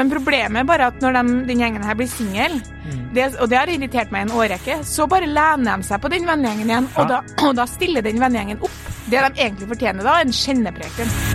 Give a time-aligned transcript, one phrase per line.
[0.00, 2.54] Men problemet er bare at når de, den gjengen her blir singel,
[3.28, 6.24] og det har irritert meg i en årrekke, så bare lener de seg på den
[6.28, 8.80] vennegjengen igjen, og, da, og da stiller den vennegjengen opp.
[9.10, 11.29] Det de egentlig fortjener da, er en skjennepreken.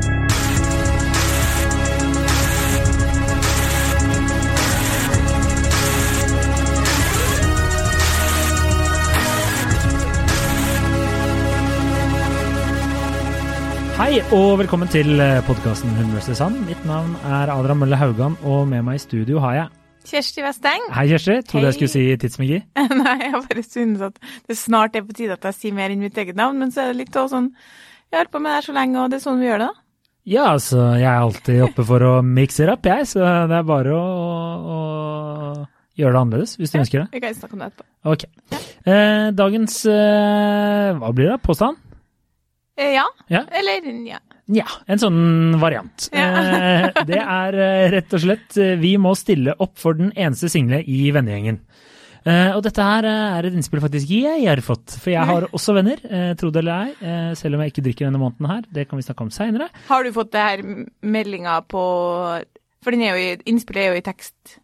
[13.95, 16.33] Hei og velkommen til podkasten Hun vs.
[16.35, 16.57] Sand.
[16.67, 19.69] Mitt navn er Adrian Mølle Haugan, og med meg i studio har jeg
[20.05, 20.83] Kjersti Westeng.
[20.91, 21.37] Hei, Kjersti.
[21.47, 22.59] Trodde jeg skulle si Tidsmagi.
[22.99, 24.19] Nei, jeg bare synes at
[24.51, 26.83] det snart er på tide at jeg sier mer enn mitt eget navn, men så
[26.83, 29.13] er det litt også sånn Jeg har holdt på med det her så lenge, og
[29.13, 29.81] det er sånn vi gjør det, da.
[30.35, 33.65] Ja, altså, jeg er alltid oppe for å mix it up, jeg, så det er
[33.71, 34.05] bare å,
[34.75, 34.79] å
[35.95, 37.07] gjøre det annerledes, hvis du ønsker det.
[37.15, 37.89] Vi kan snakke om det etterpå.
[38.11, 38.27] Ok.
[38.85, 41.39] Eh, dagens eh, Hva blir det?
[41.45, 41.84] Påstand?
[42.75, 43.05] Eh, ja.
[43.31, 43.45] Ja.
[43.51, 44.19] Eller nja.
[44.51, 46.09] Nja, en sånn variant.
[46.13, 46.25] Ja.
[46.27, 50.83] Eh, det er eh, rett og slett Vi må stille opp for den eneste single
[50.83, 51.63] i vennegjengen.
[52.25, 55.99] Og dette her er et innspill faktisk jeg har fått, for jeg har også venner,
[56.41, 58.63] tro det eller ei, selv om jeg ikke drikker denne måneden her.
[58.73, 59.67] Det kan vi snakke om seinere.
[59.85, 60.63] Har du fått det her
[61.05, 61.83] meldinga på
[62.81, 64.55] For den er jo i, innspillet er jo i tekst,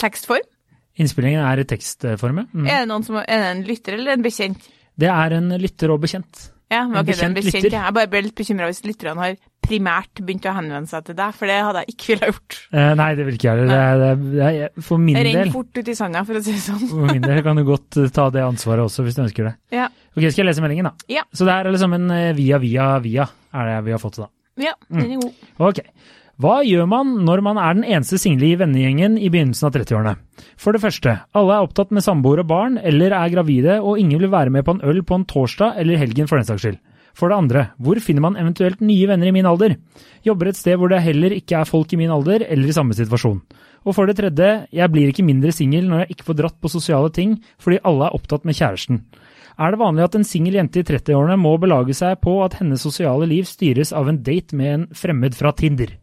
[0.00, 0.48] tekstform.
[0.96, 2.40] Innspillingen er i tekstform.
[2.54, 2.64] Mm.
[2.72, 4.72] Er, det som, er det en lytter eller en bekjent?
[4.96, 6.46] Det er en lytter og bekjent.
[6.74, 7.76] Ja, men En ok, det er en bekjent lytter.
[7.78, 11.32] Jeg bare ble litt bekymra hvis lytterne har primært begynt å henvende seg til deg,
[11.38, 12.56] for det hadde jeg ikke ville gjort.
[12.76, 13.84] Eh, nei, det vil ikke jeg heller.
[14.44, 16.82] Er- er- For min jeg del fort ut i sanda, for å si det sånn.
[16.90, 19.54] For min del kan du godt eh, ta det ansvaret også, hvis du ønsker det.
[19.72, 19.86] Ja.
[20.16, 20.92] Ok, Skal jeg lese meldingen, da?
[21.08, 21.22] Ja.
[21.32, 24.28] Så det er liksom en eh, via, via, via er det vi har fått, da.
[24.60, 25.32] ja, den er god.
[25.70, 25.80] Ok.
[26.34, 30.16] Hva gjør man når man er den eneste single i vennegjengen i begynnelsen av 30-årene?
[30.58, 34.18] For det første, alle er opptatt med samboer og barn, eller er gravide, og ingen
[34.18, 36.80] vil være med på en øl på en torsdag eller helgen for den saks skyld.
[37.14, 39.76] For det andre, hvor finner man eventuelt nye venner i min alder?
[40.26, 42.98] Jobber et sted hvor det heller ikke er folk i min alder, eller i samme
[42.98, 43.38] situasjon.
[43.86, 46.72] Og for det tredje, jeg blir ikke mindre singel når jeg ikke får dratt på
[46.72, 49.04] sosiale ting fordi alle er opptatt med kjæresten.
[49.54, 52.82] Er det vanlig at en singel jente i 30-årene må belage seg på at hennes
[52.82, 56.00] sosiale liv styres av en date med en fremmed fra Tinder?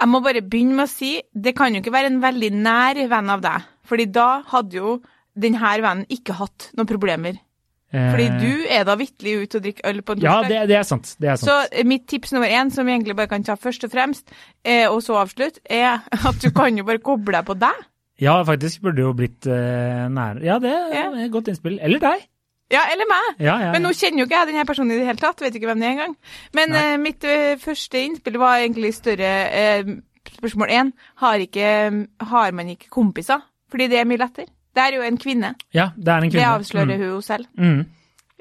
[0.00, 2.98] Jeg må bare begynne med å si, det kan jo ikke være en veldig nær
[3.08, 4.96] venn av deg, fordi da hadde jo
[5.38, 7.38] denne vennen ikke hatt noen problemer.
[7.94, 10.74] Fordi Eh, du er da vitterlig ute og drikker øl på en Ja, det, det
[10.80, 11.12] er sant.
[11.22, 11.46] Det er sant.
[11.46, 14.32] Så eh, mitt tips nummer én, som vi egentlig bare kan ta først og fremst,
[14.66, 17.84] eh, og så avslutte, er at du kan jo bare koble deg på deg.
[18.18, 21.06] Ja, faktisk burde jo blitt eh, nær Ja, det er Ja.
[21.22, 21.78] et godt innspill.
[21.82, 22.26] Eller deg.
[22.74, 23.28] Ja, eller meg.
[23.38, 25.56] Ja, ja, Men nå kjenner jo ikke jeg denne personen i det hele tatt, vet
[25.58, 26.16] ikke hvem det er engang.
[26.58, 29.96] Men eh, mitt uh, første innspill var egentlig større uh,
[30.36, 30.92] spørsmål én.
[31.22, 31.72] Har, ikke,
[32.34, 33.44] har man ikke kompiser?
[33.70, 34.50] Fordi det er mye lettere.
[34.74, 35.54] Det er jo en kvinne.
[35.74, 37.46] ja, det er en Det avslører avslører hun selv.
[37.58, 37.84] Mm.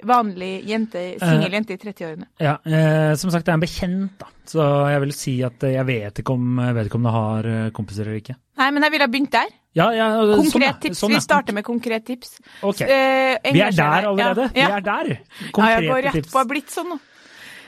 [0.10, 2.28] Vanlig jente, singel jente i 30-årene.
[2.44, 4.28] Ja, eh, som sagt, det er en bekjent, da.
[4.50, 8.20] Så jeg vil si at eh, jeg vet ikke om vedkommende har eh, kompiser eller
[8.20, 8.36] ikke.
[8.60, 9.54] Nei, men jeg ville ha begynt der.
[9.74, 10.74] Ja, ja, sånn, Konkret ja.
[10.84, 11.00] tips.
[11.02, 11.16] Sånn.
[11.16, 12.36] Vi starter med konkret tips.
[12.62, 12.84] Ok.
[12.86, 14.50] Eh, Vi er der allerede.
[14.54, 15.10] Vi er der.
[15.16, 15.18] ja.
[15.58, 16.32] ja, jeg går rett tips.
[16.34, 16.38] på.
[16.44, 17.00] Har blitt sånn nå.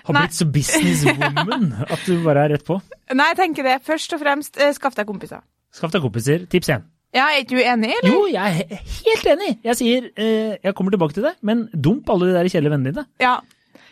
[0.05, 2.77] Har blitt så businesswoman at du bare er rett på.
[3.15, 3.79] Nei, jeg tenker det.
[3.87, 5.41] Først og fremst, eh, skaff deg kompiser.
[5.73, 6.45] Skaff deg kompiser.
[6.51, 6.85] Tips én.
[7.15, 8.11] Ja, Er ikke du enig, eller?
[8.11, 9.51] Jo, jeg er helt enig.
[9.63, 12.91] Jeg sier eh, Jeg kommer tilbake til det, men dump alle de der kjedelige vennene
[12.93, 13.05] dine.
[13.23, 13.37] Ja.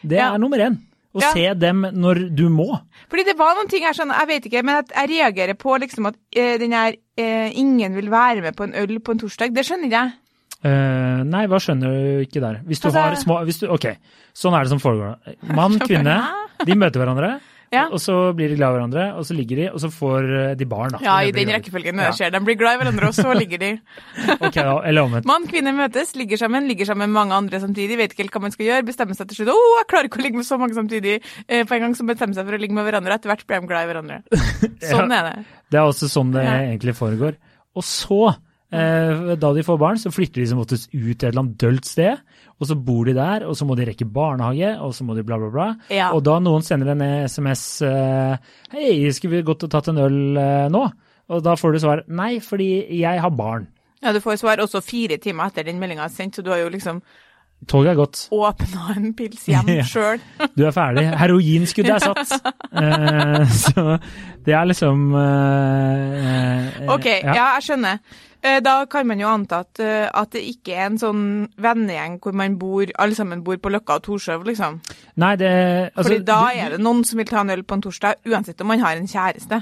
[0.04, 0.34] Det Ja.
[0.34, 0.76] er nummer én.
[1.14, 1.30] Å Ja.
[1.32, 2.68] se dem når du må.
[3.10, 5.78] Fordi det var noen ting her sånn, jeg vet ikke, men at jeg reagerer på
[5.80, 9.20] liksom at eh, den her eh, ingen vil være med på en øl på en
[9.20, 9.54] torsdag.
[9.54, 10.14] Det skjønner ikke jeg.
[10.66, 12.62] Eh, nei, hva skjønner du ikke der?
[12.66, 13.86] Hvis du Altså- har små hvis du, Ok,
[14.34, 15.18] sånn er det som foregår.
[15.54, 16.18] Mann, kvinne,
[16.66, 17.40] de møter hverandre.
[17.74, 17.88] Ja.
[17.90, 20.52] Og så blir de glad i hverandre, og så ligger de, og så får eh,
[20.60, 20.94] de barn.
[20.94, 21.00] Da.
[21.02, 22.12] Ja, i den rekkefølgen Ja.
[22.12, 22.32] det skjer.
[22.36, 23.72] De blir glad i hverandre, og så ligger de.
[24.46, 25.26] Ok, da, eller omvendt.
[25.30, 28.44] Mann, kvinne møtes, ligger sammen, ligger sammen med mange andre samtidig, vet ikke helt hva
[28.46, 29.52] man skal gjøre, bestemmer seg til slutt.
[29.56, 31.18] Å, jeg klarer ikke å ligge med så mange samtidig.
[31.48, 33.64] Eh, på en gang så bestemmer seg for å ligge med hverandre, etter hvert blir
[33.66, 34.22] de glad i hverandre.
[34.94, 35.36] Sånn er det.
[35.74, 36.58] Det er også sånn det Ja.
[36.70, 37.40] egentlig foregår.
[37.74, 38.22] Og så,
[38.74, 41.86] da de får barn, så flytter de som oftest ut til et eller annet dølt
[41.86, 42.22] sted.
[42.62, 45.26] Og så bor de der, og så må de rekke barnehage, og så må de
[45.28, 45.68] bla, bla, bla.
[45.94, 46.12] Ja.
[46.16, 50.40] Og da noen sender en SMS eh, Hei, skulle vi gått og tatt en øl
[50.40, 50.84] eh, nå?
[51.34, 52.70] Og da får du svar nei, fordi
[53.00, 53.68] jeg har barn.
[54.04, 56.60] Ja, du får svar også fire timer etter den meldinga er sendt, så du har
[56.64, 57.00] jo liksom
[57.70, 58.20] Toget er gått.
[58.32, 59.86] åpna en pils hjem Ja.
[59.88, 60.20] sjøl.
[60.56, 61.06] Du er ferdig.
[61.22, 62.54] Heroinskuddet er satt.
[62.74, 63.98] Uh, så
[64.46, 67.34] det er liksom uh, OK, ja.
[67.40, 68.00] jeg skjønner.
[68.44, 71.20] Da kan man jo anta at, at det ikke er en sånn
[71.64, 74.82] vennegjeng hvor man bor, alle sammen bor på Løkka og Torshov, liksom.
[75.24, 75.52] Nei, det
[75.94, 78.60] altså, Fordi da er det noen som vil ta en øl på en torsdag, uansett
[78.60, 79.62] om man har en kjæreste.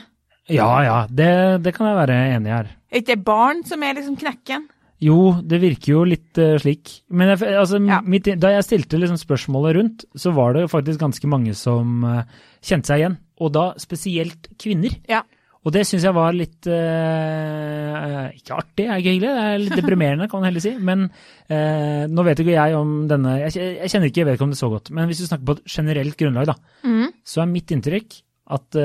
[0.49, 1.29] Ja ja, det,
[1.61, 2.71] det kan jeg være enig i her.
[2.89, 4.65] Er ikke det barn som er liksom knekken?
[5.01, 6.91] Jo, det virker jo litt uh, slik.
[7.09, 8.01] Men jeg, altså, Ja.
[8.05, 12.21] mitt, da jeg stilte liksom spørsmålet rundt, så var det faktisk ganske mange som uh,
[12.61, 13.15] kjente seg igjen.
[13.41, 14.93] Og da spesielt kvinner.
[15.09, 15.23] Ja.
[15.65, 19.75] Og det syns jeg var litt uh, Ikke artig, er ikke hyggelig, det er litt
[19.77, 20.71] deprimerende, kan man heller si.
[20.81, 21.07] Men
[21.51, 25.19] nå vet ikke jeg om denne Jeg, jeg kjenner ikke vedkommende så godt, men hvis
[25.21, 26.55] vi snakker på et generelt grunnlag, da,
[26.87, 27.09] Mm.
[27.27, 28.21] så er mitt inntrykk
[28.57, 28.77] at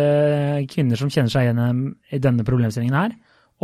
[0.73, 3.15] kvinner som kjenner seg igjen i denne problemstillingen her,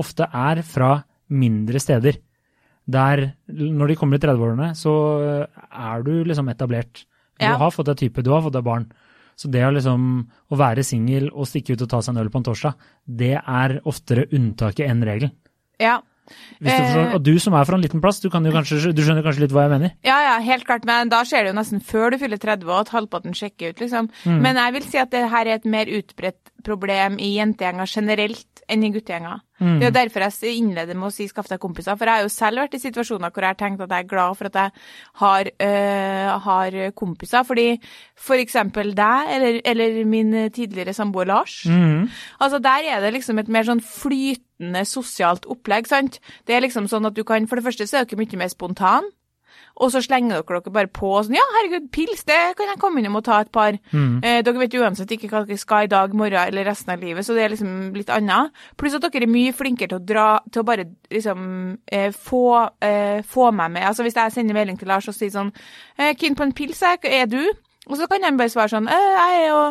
[0.00, 0.94] ofte er fra
[1.32, 2.16] mindre steder.
[2.90, 4.92] Der når de kommer i 30-årene, så
[5.70, 7.04] er du liksom etablert.
[7.38, 7.56] Du Ja.
[7.56, 8.92] har fått deg type, du har fått deg barn.
[9.36, 12.28] Så det å liksom å være singel og stikke ut og ta seg en øl
[12.30, 12.74] på en torsdag,
[13.08, 15.32] det er oftere unntaket enn regelen.
[15.80, 16.00] Ja.
[16.60, 17.14] Hvis du forstår, Eh.
[17.16, 19.66] og du som er fra en liten plass, du, kanskje, du skjønner kanskje litt hva
[19.68, 19.92] jeg mener?
[20.04, 22.80] Ja, ja, helt klart, men da skjer det jo nesten før du fyller 30 og
[22.86, 24.08] at halvparten sjekker ut, liksom.
[24.24, 24.40] Mm.
[24.40, 28.62] Men jeg vil si at det her er et mer utbredt problem i jentegjenger generelt
[28.70, 29.40] enn i guttegjenger.
[29.62, 29.78] Mm.
[29.78, 32.26] Det er jo derfor jeg innleder med å si skaff deg kompiser, for jeg har
[32.26, 34.58] jo selv vært i situasjoner hvor jeg har tenkt at jeg er glad for at
[34.58, 34.72] jeg
[35.22, 37.66] har, øh, har kompiser, fordi
[38.16, 42.08] for eksempel deg, eller, eller min tidligere samboer Lars, Mm.
[42.40, 45.86] Altså Der er det liksom et mer sånn flytende sosialt opplegg.
[45.86, 46.18] sant?
[46.46, 48.48] Det er liksom sånn at du kan, For det første så er ikke mye mer
[48.48, 49.02] spontan.
[49.80, 53.00] Og så slenger dere dere bare på sånn Ja, herregud, pils, det kan jeg komme
[53.00, 53.72] innom og ta et par.
[53.92, 54.18] Mm.
[54.22, 57.24] Eh, dere vet uansett ikke hva dere skal i dag, morgen eller resten av livet,
[57.24, 58.52] så det er liksom litt annet.
[58.76, 62.42] Pluss at dere er mye flinkere til å dra Til å bare liksom eh, få,
[62.84, 63.82] eh, få meg med.
[63.88, 65.52] Altså Hvis jeg sender melding til Lars og sier sånn
[65.98, 67.40] eh, Keen på en pils, er du?
[67.88, 69.62] Og så kan han bare svare sånn eh, Jeg er jo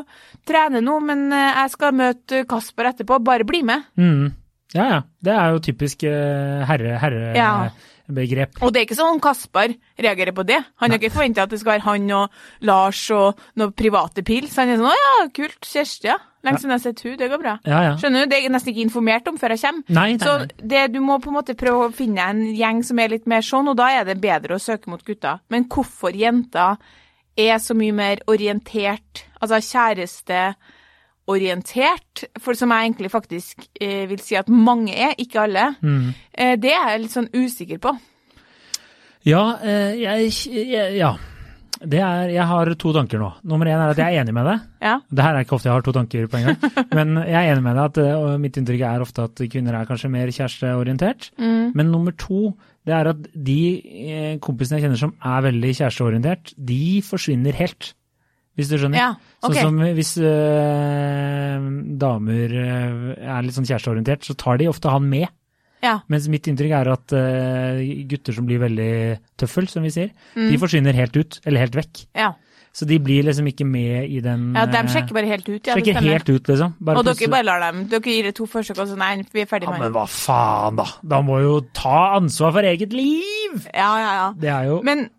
[0.49, 3.21] trener nå, men eh, jeg skal møte Kasper etterpå.
[3.23, 3.85] Bare bli med.
[3.95, 4.31] Mm.
[4.73, 4.99] Ja, ja.
[5.21, 7.53] Det er jo typisk eh, herre- Ja.
[8.11, 8.61] Herrebegrep.
[8.61, 10.59] Og det er ikke sånn Kasper reagerer på det.
[10.81, 12.29] Han har ikke forventa at det skal være han og
[12.61, 14.55] Lars og noen private pils.
[14.57, 15.59] Han er sånn 'Å ja, kult.
[15.61, 16.17] Kjersti, ja.
[16.43, 17.17] Lenge siden jeg har sett henne.
[17.17, 17.59] Det går bra'.
[17.65, 17.97] Ja, ja.
[17.97, 18.29] Skjønner du?
[18.29, 19.83] Det er jeg nesten ikke informert om før jeg kommer.
[19.89, 20.47] Nei, nei, Så nei.
[20.57, 23.41] det, du må på en måte prøve å finne en gjeng som er litt mer
[23.41, 25.39] sånn, og da er det bedre å søke mot gutta.
[25.49, 26.77] Men hvorfor jenter
[27.37, 29.61] er så mye mer orientert, altså
[31.21, 36.13] kjæresteorientert, for som jeg egentlig faktisk eh, vil si at mange er, ikke alle, mm.
[36.33, 37.93] eh, det er jeg litt sånn usikker på.
[39.23, 41.17] Ja, eh, jeg, jeg Ja.
[41.81, 43.27] Det er, jeg har to tanker nå.
[43.41, 44.67] Nummer én er at jeg er enig med deg.
[44.81, 44.99] Ja.
[45.09, 46.73] Det her er ikke ofte jeg har to tanker på en gang.
[46.97, 49.77] Men jeg er enig med deg at eh, og mitt inntrykk er ofte at kvinner
[49.77, 51.31] er kanskje mer kjæresteorientert.
[51.41, 51.71] Mm.
[51.77, 52.51] Men nummer to,
[52.85, 57.95] det er at de eh, kompisene jeg kjenner som er veldig kjæresteorientert, de forsvinner helt.
[58.59, 58.97] Hvis du skjønner?
[58.99, 59.09] Ja,
[59.41, 59.61] okay.
[59.63, 61.69] Sånn som hvis eh,
[62.01, 65.29] damer eh, er litt sånn kjæresteorientert, så tar de ofte han med.
[65.81, 65.95] Ja.
[66.13, 67.81] Mens mitt inntrykk er at eh,
[68.11, 68.91] gutter som blir veldig
[69.41, 70.51] tøffel, som vi sier, Mm.
[70.51, 72.05] de forsvinner helt ut, eller helt vekk.
[72.15, 72.33] ja.
[72.71, 75.67] Så de blir liksom ikke med i den Ja, de sjekker bare helt ut.
[75.67, 76.73] Ja, sjekker helt ut, liksom.
[76.79, 79.41] Bare og dere bare lar dem Dere gir det to forsøk, og så nei, vi
[79.41, 79.75] er ferdig med.
[79.75, 80.85] Ja, men hva faen, da?
[81.03, 83.67] Da må jo ta ansvar for eget liv!
[83.75, 84.29] Ja, ja, ja.
[84.39, 85.09] Det er jo Men,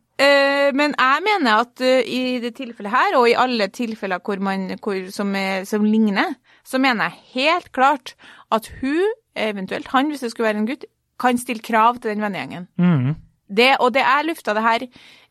[0.76, 4.69] men jeg mener at eh, i det tilfellet her, og i alle tilfeller hvor man,
[4.82, 6.34] hvor, som, er, som ligner,
[6.64, 8.14] så mener jeg helt klart
[8.52, 9.02] at hun,
[9.36, 10.84] eventuelt han, hvis det skulle være en gutt,
[11.22, 12.69] kan stille krav til den vennegjengen.
[12.78, 13.14] Mm.
[13.52, 14.84] Det, og det jeg lufta det her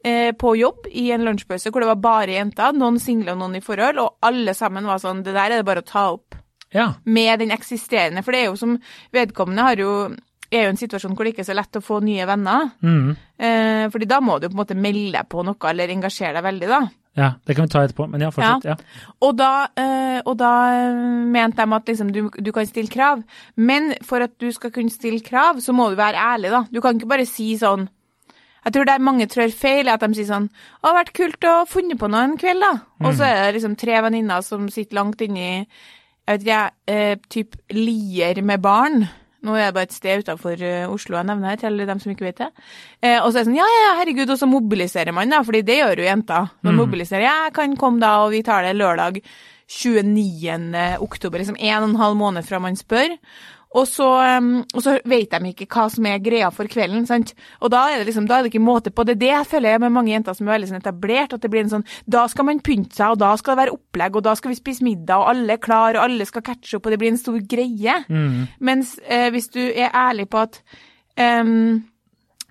[0.05, 3.57] eh, på jobb i en lunsjpause hvor det var bare jenter, noen single og noen
[3.57, 6.37] i forhold, og alle sammen var sånn Det der er det bare å ta opp
[6.73, 6.93] Ja.
[7.03, 8.21] med den eksisterende.
[8.23, 8.77] For det er jo som
[9.11, 9.95] vedkommende har jo
[10.51, 12.71] er jo en situasjon hvor det ikke er så lett å få nye venner.
[12.83, 13.13] Mm.
[13.41, 16.47] Eh, fordi da må du på en måte melde deg på noe eller engasjere deg
[16.47, 16.81] veldig, da.
[17.19, 17.29] ja.
[17.45, 18.67] Det kan vi ta etterpå, men ja, fortsett.
[18.73, 19.07] Ja.
[19.23, 20.99] Og da, eh, og da eh,
[21.37, 23.23] mente de at liksom, du, du kan stille krav.
[23.55, 26.65] Men for at du skal kunne stille krav, så må du være ærlig, da.
[26.71, 27.89] Du kan ikke bare si sånn
[28.61, 31.45] Jeg tror det er mange trør feil, at de sier sånn 'Det har vært kult
[31.49, 32.73] å funnet på noe en kveld', da.
[33.01, 35.65] Og så er det liksom tre venninner som sitter langt inni
[36.27, 39.07] jeg vet ikke, eh, typ Lier med barn.
[39.41, 42.11] Nå er det bare et sted utenfor eh, Oslo jeg nevner her, til dem som
[42.13, 42.49] ikke vet det.
[43.01, 45.63] Eh, og så er det sånn, ja, ja, herregud, og så mobiliserer man, da, fordi
[45.65, 46.51] det gjør jo jenter.
[46.67, 49.17] Man mobiliserer, jeg kan komme da, og vi tar det lørdag
[49.71, 50.99] 29.
[51.01, 53.15] oktober, liksom en og en halv måned fra man spør.
[53.71, 54.05] Og så,
[54.37, 57.05] um, og så vet de ikke hva som er greia for kvelden.
[57.07, 57.31] sant?
[57.63, 59.05] Og da er det liksom, da er det ikke måte på.
[59.07, 61.35] Det er det jeg føler med mange jenter som er veldig sånn etablert.
[61.37, 63.77] At det blir en sånn Da skal man pynte seg, og da skal det være
[63.77, 66.77] opplegg, og da skal vi spise middag, og alle er klar, og alle skal catche
[66.77, 67.95] opp, og det blir en stor greie.
[68.09, 68.41] Mm.
[68.59, 70.59] Mens eh, hvis du er ærlig på at
[71.15, 71.81] ehm,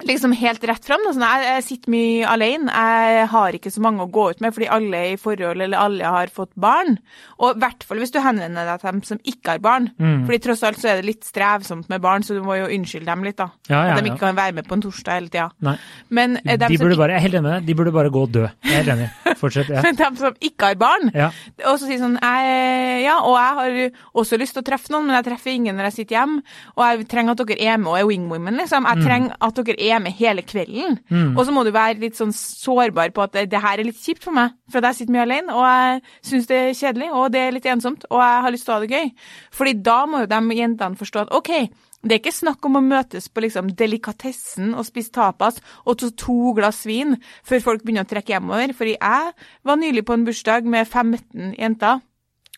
[0.09, 1.03] Liksom helt rett fram.
[1.11, 2.73] Sånn, jeg, jeg sitter mye alene.
[2.73, 5.79] Jeg har ikke så mange å gå ut med, fordi alle er i forhold, eller
[5.81, 6.97] alle har fått barn.
[7.41, 9.91] Og i hvert fall hvis du henvender deg til dem som ikke har barn.
[10.01, 10.25] Mm.
[10.29, 13.09] Fordi tross alt så er det litt strevsomt med barn, så du må jo unnskylde
[13.11, 13.51] dem litt, da.
[13.71, 15.77] Ja, ja, at de ikke kan være med på en torsdag hele tida.
[16.09, 18.11] Men eh, De burde ikke- bare, jeg er helt enig med deg, de burde bare
[18.15, 18.47] gå og dø.
[18.65, 19.11] Jeg er helt enig.
[19.41, 19.69] Fortsett.
[19.73, 19.81] Ja.
[19.85, 21.31] men dem som ikke har barn, ja.
[21.65, 23.77] og så sier sånn jeg, Ja, og jeg har
[24.21, 26.43] også lyst til å treffe noen, men jeg treffer ingen når jeg sitter hjemme.
[26.77, 28.85] Og jeg trenger at dere er med og er wingwomen, liksom.
[28.91, 30.99] Jeg trenger at dere er med hele kvelden.
[31.11, 31.35] Mm.
[31.35, 34.23] Og så må du være litt sånn sårbar på at det, her er litt kjipt
[34.27, 37.31] for meg, for at jeg sitter mye alene, og jeg syns det er kjedelig, og
[37.35, 39.13] det er litt ensomt, og jeg har lyst til å ha det gøy.
[39.59, 41.53] Fordi da må jo de jentene forstå at OK,
[42.01, 46.09] det er ikke snakk om å møtes på liksom delikatessen og spise tapas og to,
[46.17, 48.73] to glass vin før folk begynner å trekke hjemover.
[48.77, 49.35] Fordi jeg
[49.69, 52.01] var nylig på en bursdag med 15 jenter.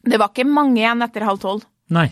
[0.02, 1.66] Det var ikke mange igjen etter halv tolv.
[1.90, 2.08] Nei.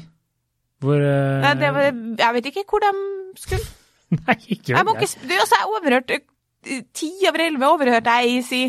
[0.82, 1.42] Hvor uh...
[1.44, 2.90] Nei, det var, jeg vet ikke hvor de
[3.38, 3.62] skulle.
[4.26, 8.44] Nei, ikke Jeg må ikke sp- altså, jeg overhørte eh, Ti over elleve overhørte jeg
[8.44, 8.62] si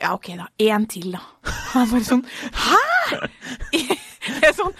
[0.00, 0.46] Ja, OK, da.
[0.62, 1.20] Én til, da.
[1.74, 2.82] Jeg bare sånn Hæ?!
[4.28, 4.72] Det er sånn,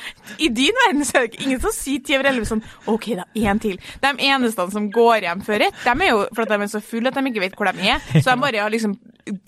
[0.44, 2.60] I din verden så er det ingen som sier ti over elleve sånn
[2.90, 3.24] OK, da.
[3.38, 3.78] Én til.
[4.02, 7.08] De eneste som går hjem før ett, de er jo for de er så fulle
[7.08, 8.02] at de ikke vet hvor de er.
[8.18, 8.98] Så de bare har liksom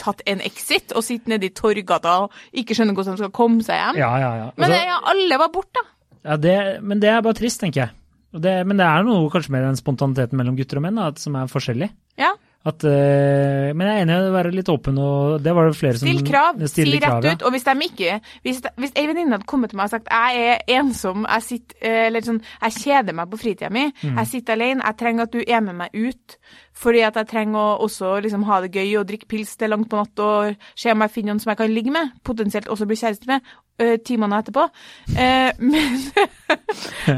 [0.00, 3.66] tatt en exit og sitter nede i Torgata og ikke skjønner hvordan de skal komme
[3.66, 4.00] seg hjem.
[4.00, 4.48] Ja, ja, ja.
[4.56, 5.84] Men Altså, det, ja, alle var borte, da.
[6.30, 7.96] ja det, men det er bare trist, tenker jeg.
[8.32, 11.34] Det, men det er noe kanskje med den spontaniteten mellom gutter og menn da, som
[11.40, 11.90] er forskjellig.
[12.20, 12.30] Ja.
[12.60, 15.78] At, eh, men jeg er enig i å være litt åpen, og det var det
[15.78, 16.58] flere som Still krav.
[16.68, 17.32] Si rett ja.
[17.32, 17.44] ut.
[17.49, 20.42] Og hvis de ikke Hvis, hvis ei venninne hadde kommet til meg og sagt jeg
[20.44, 24.18] er ensom, jeg sitter eh, Eller sånn Jeg kjeder meg på fritida mi, Mm.
[24.20, 26.37] jeg sitter alene, jeg trenger at du er med meg ut.
[26.76, 29.88] Fordi at jeg trenger å også liksom ha det gøy og drikke pils til langt
[29.88, 32.12] på natt og se om jeg finner noen som jeg kan ligge med.
[32.25, 33.40] Potensielt også bli kjæreste med.
[33.80, 34.66] Uh, måneder etterpå.
[35.14, 36.00] Uh, men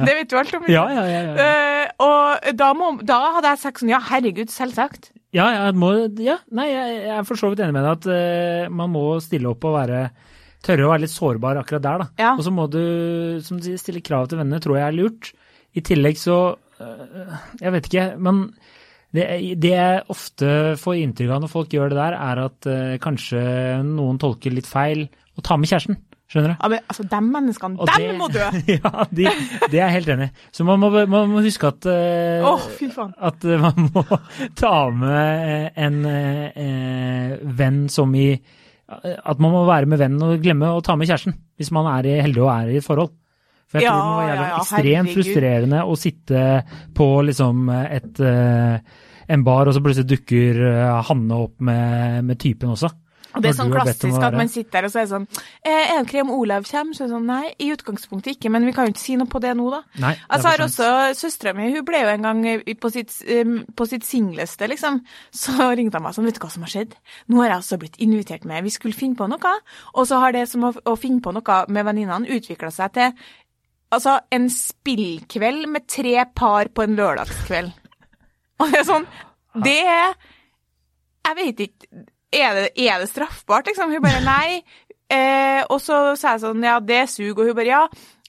[0.06, 0.66] Det vet du alt om.
[0.70, 1.22] Ja, ja, ja.
[1.26, 1.34] ja.
[1.34, 5.10] Uh, og da, må, da hadde jeg sagt sånn Ja, herregud, selvsagt.
[5.34, 8.72] Ja, jeg må, ja, nei, jeg, jeg er for så vidt enig med deg at
[8.74, 10.02] man må stille opp og være
[10.62, 12.08] tørre å være litt sårbar akkurat der, da.
[12.20, 12.34] Ja.
[12.36, 12.82] Og så må du,
[13.42, 15.32] som du sier, stille krav til vennene, tror jeg er lurt.
[15.72, 16.36] I tillegg så
[17.62, 18.44] Jeg vet ikke, men
[19.12, 19.26] det,
[19.60, 23.42] det jeg ofte får inntrykk av når folk gjør det der, er at uh, kanskje
[23.84, 25.04] noen tolker litt feil
[25.36, 25.98] og tar med kjæresten.
[26.32, 26.56] Skjønner du?
[26.62, 28.46] Ja, men altså, de menneskene, Og dem det- må dø!
[28.72, 29.26] ja, de,
[29.68, 30.46] det er jeg helt enig i.
[30.56, 33.12] Så man må, man må huske at uh, oh, fy faen.
[33.20, 34.04] at eh, man må
[34.62, 38.30] ta med en uh, venn som i
[38.92, 42.08] At man må være med vennen og glemme å ta med kjæresten, hvis man er
[42.24, 43.12] heldig og er i et forhold.
[43.72, 46.42] For jeg Ja, tror det må være ja, ja, ekstremt frustrerende å sitte
[46.96, 48.76] på liksom et uh,
[49.32, 52.90] en bar, og så plutselig dukker eh, Hanne opp med, med typen også.
[53.32, 55.26] Og det er sånn om klassisk at man sitter der og så er det sånn
[55.32, 56.96] eh, Er det krem Olav kommer?
[56.96, 59.30] Så er det sånn Nei, i utgangspunktet ikke, men vi kan jo ikke si noe
[59.30, 59.82] på det nå, da.
[60.02, 62.42] Nei, det Altså har også Søstera mi hun ble jo en gang
[62.82, 65.02] på sitt, eh, på sitt singleste, liksom.
[65.42, 66.96] Så ringte hun meg sånn, vet du hva som har skjedd?
[67.32, 69.54] Nå har jeg altså blitt invitert med, vi skulle finne på noe.
[69.96, 73.14] Og så har det som å, å finne på noe med venninnene utvikla seg til
[73.92, 77.72] altså en spillkveld med tre par på en lørdagskveld.
[78.62, 79.06] Og det er sånn
[79.64, 80.12] Det er
[81.26, 83.92] Jeg vet ikke er det, er det straffbart, liksom?
[83.92, 84.62] Hun bare nei.
[85.12, 87.82] Eh, og så sa jeg sånn, ja, det suger, og hun bare ja.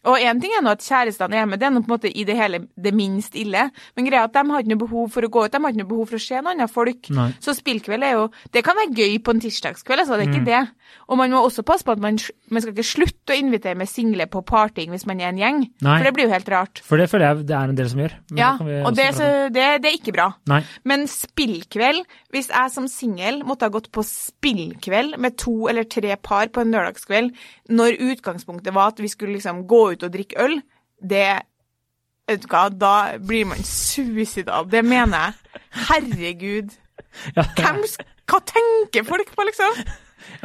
[0.05, 2.09] Og én ting er nå at kjærestene er med, det er nå på en måte
[2.11, 3.69] i det hele det minst ille.
[3.95, 5.71] Men greia er at de har ikke noe behov for å gå ut, de har
[5.71, 7.09] ikke noe behov for å se noen andre folk.
[7.15, 7.29] Nei.
[7.39, 10.35] Så spillkveld er jo Det kan være gøy på en tirsdagskveld, altså, det er Mm.
[10.35, 10.69] ikke det.
[11.09, 12.17] Og man må også passe på at man,
[12.51, 15.61] man skal ikke slutte å invitere med single på partying hvis man er en gjeng.
[15.81, 15.97] Nei.
[15.97, 16.81] For det blir jo helt rart.
[16.83, 18.13] For det føler jeg det er en del som gjør.
[18.35, 20.27] Ja, og det, så, det, det er ikke bra.
[20.47, 20.61] Nei.
[20.83, 26.15] Men spillkveld, hvis jeg som singel måtte ha gått på spillkveld med to eller tre
[26.21, 27.31] par på en lørdagskveld,
[27.69, 30.61] når utgangspunktet var at vi skulle liksom gå ut og drikke øl,
[30.99, 31.27] det
[32.23, 34.63] Vet du hva, da blir man suicidal.
[34.71, 35.59] Det mener jeg.
[35.89, 36.69] Herregud.
[37.35, 37.81] Ja, Hvem,
[38.31, 39.81] hva tenker folk på, liksom?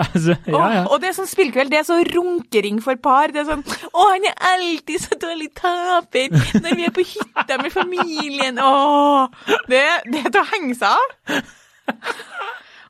[0.03, 0.81] altså, ja, ja.
[0.83, 3.31] Og, og det er sånn spillkveld, det er så runkering for par.
[3.31, 7.61] Det er sånn Å, han er alltid så dårlig taper når vi er på hytta
[7.63, 8.59] med familien.
[8.59, 9.31] Åh,
[9.71, 11.39] det, det er til å henge seg av.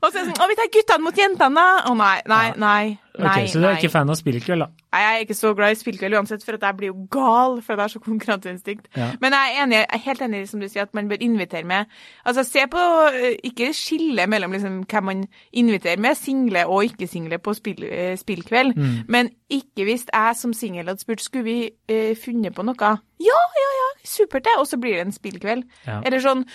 [0.01, 1.83] Og så er det sånn Å, vi tar guttene mot jentene, da.
[1.89, 2.83] Å nei, nei, nei.
[3.19, 3.79] nei, Ok, Så du er nei.
[3.81, 4.67] ikke fan av spillkveld, da?
[4.95, 7.57] Nei, Jeg er ikke så glad i spillkveld uansett, for at jeg blir jo gal,
[7.65, 8.87] for at jeg har så konkurranseinstinkt.
[8.95, 9.09] Ja.
[9.21, 11.67] Men jeg er, enig, jeg er helt enig som du sier, at man bør invitere
[11.67, 11.91] med
[12.23, 17.41] Altså, se på eh, Ikke skille mellom liksom hvem man inviterer med, single og ikke-single
[17.43, 18.75] på spill, eh, spillkveld.
[18.79, 18.97] Mm.
[19.11, 21.59] Men ikke hvis jeg som singel hadde spurt skulle vi
[21.91, 22.95] eh, funnet på noe.
[23.19, 24.55] Ja, ja, ja, supert det.
[24.61, 25.67] Og så blir det en spillkveld.
[25.87, 25.99] Ja.
[26.05, 26.45] Eller sånn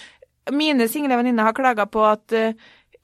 [0.52, 2.52] Mine single venninner har klaga på at eh,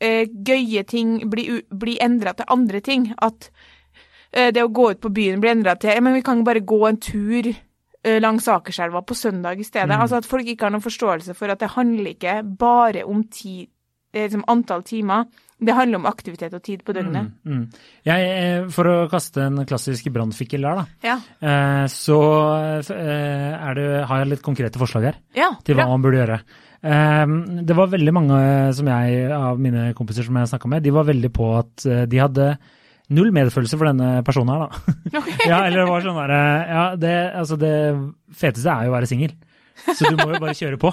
[0.00, 3.11] gøye ting blir, blir endra til andre ting.
[3.21, 3.50] At
[4.33, 6.64] eh, det å gå ut på byen blir endra til ja, men vi kan bare
[6.64, 9.90] gå en tur eh, langs Akerselva på søndag i stedet.
[9.92, 10.00] Mm.
[10.00, 13.69] Altså At folk ikke har noen forståelse for at det handler ikke bare om tid,
[14.14, 15.28] eh, liksom antall timer.
[15.61, 17.35] Det handler om aktivitet og tid på døgnet.
[17.45, 17.80] Mm, mm.
[18.09, 21.19] Jeg, eh, for å kaste en klassisk brannfikkel der, da, Ja.
[21.45, 22.16] eh, så
[22.88, 26.40] eh, det, har jeg litt konkrete forslag her ja til hva man burde gjøre.
[26.82, 27.26] Eh,
[27.66, 28.40] Det var veldig mange
[28.76, 32.04] som jeg, av mine kompiser som jeg snakka med, de var veldig på at eh,
[32.10, 32.50] de hadde
[33.10, 34.96] null medfølelse for denne personen her, da.
[35.20, 35.49] Okay.
[35.50, 37.72] Ja, eller det var sånn derre Ja, det, altså det
[38.38, 39.32] feteste er jo å være singel.
[39.96, 40.92] Så du må jo bare kjøre på.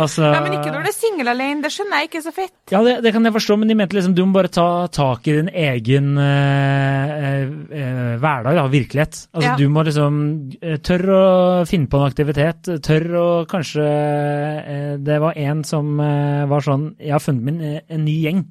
[0.00, 2.54] Altså, Ja, Men ikke når du er singel alene, det skjønner jeg ikke så fett.
[2.72, 5.26] Ja, det, det kan jeg forstå, men de mente liksom du må bare ta tak
[5.28, 9.18] i din egen eh, eh, hverdag, da, virkelighet.
[9.34, 9.56] Altså Ja.
[9.60, 10.16] du må liksom
[10.62, 16.00] eh, tørre å finne på en aktivitet, tørre å kanskje eh, Det var en som
[16.00, 18.42] eh, var sånn Jeg har funnet min eh, en ny gjeng.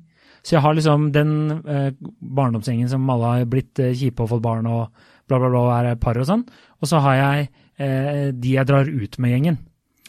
[0.45, 1.33] Så jeg har liksom den
[1.65, 1.89] eh,
[2.21, 4.89] barndomsgjengen som alle har blitt eh, kjipe og fått barn og
[5.29, 6.45] bla, bla, bla, er par og sånn.
[6.81, 7.49] Og så har jeg
[7.81, 9.59] eh, de jeg drar ut med gjengen.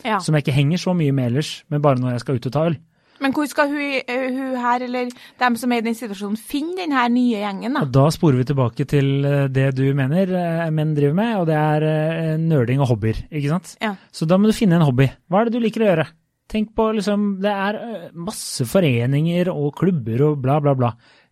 [0.05, 0.21] Ja.
[0.23, 2.55] Som jeg ikke henger så mye med ellers, men bare når jeg skal ut og
[2.55, 2.81] ta øl.
[3.23, 6.75] Men hvor skal hun, eh, hun her, eller dem som er i den situasjonen, finne
[6.81, 7.85] den her nye gjengen, da?
[7.87, 11.47] Og da sporer vi tilbake til eh, det du mener eh, menn driver med, og
[11.51, 13.77] det er nerding og hobbyer, ikke sant?
[13.83, 13.95] Ja.
[14.11, 15.07] Så da må du finne en hobby.
[15.31, 16.09] Hva er det du liker å gjøre?
[16.53, 17.79] Tenk på liksom, det er
[18.19, 20.91] masse foreninger og klubber og bla, bla, bla.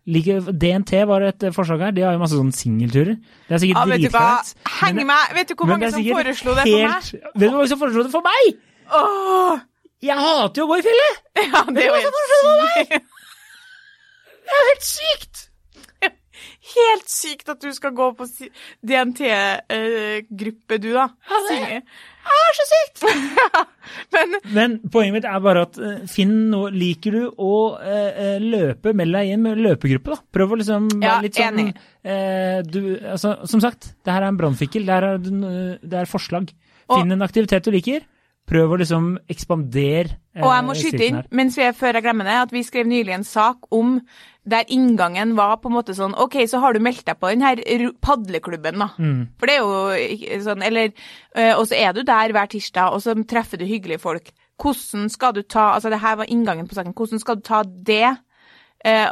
[0.09, 3.19] Like, DNT var et eh, forslag her, de har jo masse sånne singelturer.
[3.47, 4.53] Det er sikkert ah, dritflaut.
[4.79, 5.35] Heng men- meg!
[5.37, 7.11] Vet du hvor mange som foreslo det for meg?
[7.11, 8.55] Vet du hvor mange som foreslo det for meg?
[8.97, 9.61] Åh!
[10.01, 11.21] Jeg hater jo å gå i fjellet!
[11.51, 12.97] Ja, det er jo helt sykt.
[14.41, 15.43] Det er helt sykt!
[16.75, 18.25] Helt sykt at du skal gå på
[19.41, 21.07] DNT-gruppe, du, da.
[21.29, 21.81] Ja, det Synge.
[22.31, 23.03] er så sykt!
[24.13, 28.37] Men Men poenget mitt er bare at eh, finn noe Liker du å eh, eh,
[28.43, 30.21] løpe, meld deg inn med løpegruppe, da.
[30.37, 31.75] Prøv å liksom Ja, være litt sånn enig.
[32.05, 32.81] eh, du,
[33.15, 34.85] altså, Som sagt, det her er en brannfikkel.
[34.87, 35.19] Det, er
[35.81, 36.51] det er forslag.
[36.87, 38.05] Og- Finn en aktivitet du liker.
[38.51, 42.03] Prøv å liksom ekspandere eh, Og jeg må skyte inn, mens vi er før jeg
[42.07, 43.99] glemmer det, at vi skrev nylig en sak om
[44.43, 47.43] der inngangen var på en måte sånn OK, så har du meldt deg på den
[47.45, 47.61] her
[48.01, 48.87] padleklubben, da.
[48.97, 49.19] Mm.
[49.37, 53.03] For det er jo sånn Eller øh, Og så er du der hver tirsdag, og
[53.03, 54.31] så treffer du hyggelige folk.
[54.61, 56.97] Hvordan skal du ta Altså, det her var inngangen på saken.
[56.97, 58.17] Hvordan skal du ta det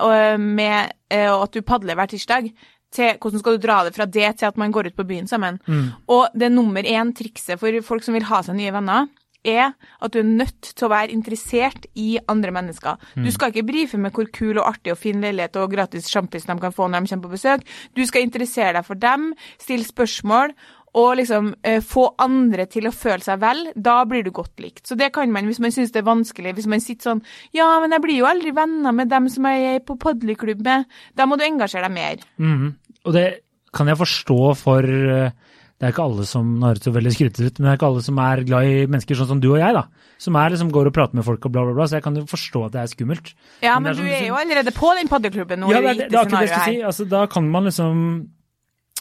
[0.02, 2.50] og med øh, at du padler hver tirsdag?
[2.90, 5.28] Til, hvordan skal du dra det fra det til at man går ut på byen
[5.30, 5.60] sammen?
[5.68, 5.92] Mm.
[6.10, 9.06] Og det nummer én trikset for folk som vil ha seg nye venner,
[9.48, 12.98] er at du er nødt til å være interessert i andre mennesker.
[13.16, 16.48] Du skal ikke brife med hvor kul og artig og fin leilighet og gratis sjampis
[16.50, 17.64] de kan få når de kommer på besøk.
[17.96, 19.32] Du skal interessere deg for dem,
[19.62, 20.56] stille spørsmål
[20.98, 23.68] og liksom eh, få andre til å føle seg vel.
[23.76, 24.88] Da blir du godt likt.
[24.90, 26.56] Så det kan man hvis man syns det er vanskelig.
[26.58, 27.22] Hvis man sitter sånn
[27.56, 30.90] Ja, men jeg blir jo aldri venner med dem som jeg er på padleklubb med.
[31.16, 32.26] Da må du engasjere deg mer.
[32.42, 32.74] Mhm.
[33.06, 33.28] Og det
[33.74, 35.32] kan jeg forstå for eh,
[35.80, 37.88] Det er ikke alle som nå høres så veldig skrytete ut, men det er ikke
[37.88, 39.86] alle som er glad i mennesker sånn som du og jeg, da.
[40.20, 41.86] Som er liksom går og prater med folk og bla, bla, bla.
[41.88, 43.32] Så jeg kan jo forstå at det er skummelt.
[43.64, 45.72] Ja, Men men, er du som du er jo allerede på den paddeklubben nå.
[45.72, 46.84] Ja, det, det, det er akkurat det jeg skulle si.
[46.92, 48.04] Altså, da kan man liksom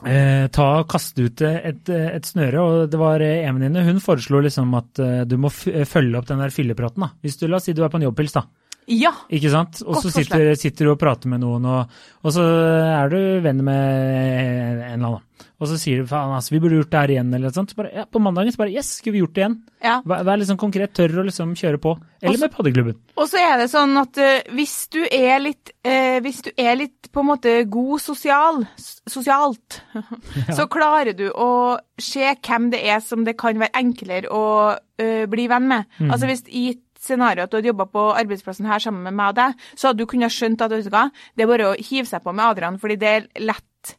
[0.06, 4.44] eh, ta kaste ut et, et snøre, og det var eh, en venninne, hun foreslo
[4.46, 7.10] liksom at eh, du må følge opp den der fyllepraten, da.
[7.26, 8.46] Hvis du, la oss si du er på en jobbpils, da.
[8.88, 9.12] Ja.
[9.28, 9.82] Ikke sant?
[9.84, 13.64] Og så sitter, sitter du og prater med noen, og, og så er du venn
[13.66, 15.24] med en eller annen.
[15.58, 17.72] Og så sier du faen, altså, vi burde gjort det her igjen, eller noe sånt.
[17.72, 19.56] Så bare, ja, på mandagen så bare yes, skulle vi gjort det igjen?
[19.82, 19.96] ja.
[20.06, 21.96] Vær, vær litt sånn konkret, tørr å liksom kjøre på.
[22.22, 22.98] Eller Også- med paddeklubben.
[23.18, 26.78] Og så er det sånn at uh, hvis du er litt uh, Hvis du er
[26.78, 32.84] litt på en måte god sosial, sosialt, sosialt, så klarer du å se hvem det
[32.86, 34.44] er som det kan være enklere å
[34.78, 35.90] uh, bli venn med.
[36.06, 39.32] Altså hvis i et scenario at du hadde jobba på arbeidsplassen her sammen med meg
[39.32, 42.24] og deg, så hadde du kunnet skjønt at hva, det er bare å hive seg
[42.24, 43.94] på med Adrian, fordi det er lett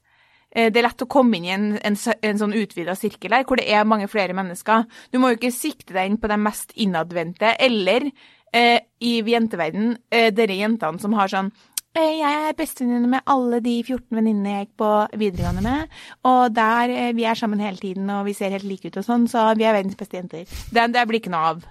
[0.52, 3.48] eh, det er lett å komme inn i en, en, en sånn utvida sirkel her,
[3.48, 4.86] hvor det er mange flere mennesker.
[5.14, 8.12] Du må jo ikke sikte deg inn på de mest innadvendte, eller
[8.54, 11.52] eh, i jenteverden, eh, dere jentene som har sånn
[11.98, 14.92] eh, jeg er bestevenninne med alle de 14 venninnene jeg gikk på
[15.24, 15.98] videregående med.
[16.30, 19.08] Og der eh, vi er sammen hele tiden, og vi ser helt like ut og
[19.08, 20.48] sånn, så vi er verdens beste jenter.
[20.74, 21.68] Det, det blir ikke noe av.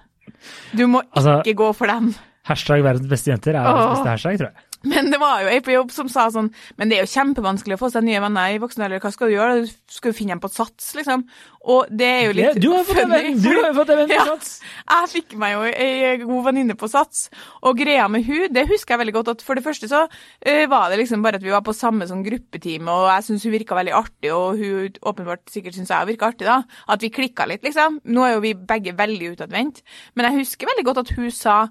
[0.77, 2.13] Du må Altså- ikke gå for dem.
[2.49, 4.65] Hashtag verdens beste jenter er verdens beste hashtag, tror jeg.
[4.91, 7.75] Men det var jo ei på jobb som sa sånn Men det er jo kjempevanskelig
[7.75, 9.01] å få seg nye venner i voksen alder.
[9.03, 9.65] Hva skal du gjøre?
[9.67, 11.25] Du skal jo finne dem på et Sats, liksom.
[11.69, 13.99] Og det er jo Ja, litt du har fått en venn, du har fått en
[14.01, 14.25] venn på Ja.
[14.31, 14.53] Sats.
[14.63, 17.27] Jeg fikk meg jo ei god venninne på Sats,
[17.67, 20.63] og greia med hun, det husker jeg veldig godt at for det første så uh,
[20.71, 23.55] var det liksom bare at vi var på samme sånn gruppetime, og jeg syns hun
[23.57, 26.61] virka veldig artig, og hun åpenbart sikkert syns jeg virka artig, da.
[26.87, 27.99] At vi klikka litt, liksom.
[28.07, 29.83] Nå er jo vi begge veldig utadvendt,
[30.15, 31.61] men jeg husker veldig godt at hun sa